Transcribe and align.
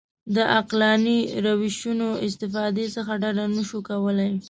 د 0.35 0.37
عقلاني 0.57 1.19
روشونو 1.45 2.07
استفادې 2.27 2.85
څخه 2.95 3.11
ډډه 3.21 3.45
نه 3.55 3.63
شو 3.69 3.79
کولای. 3.89 4.31